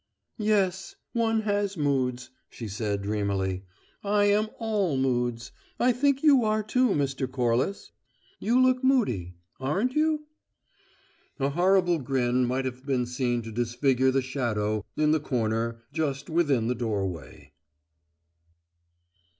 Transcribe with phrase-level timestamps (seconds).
[0.39, 3.61] "Yes, one has moods," she said, dreamily.
[4.03, 5.51] "I am all moods.
[5.79, 7.31] I think you are too, Mr.
[7.31, 7.91] Corliss.
[8.39, 9.35] You look moody.
[9.59, 10.25] Aren't you?"
[11.39, 16.31] A horrible grin might have been seen to disfigure the shadow in the corner just
[16.31, 17.51] within the doorway.